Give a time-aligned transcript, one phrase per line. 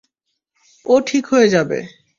[0.85, 1.79] ও ঠিক হয়ে যাবে।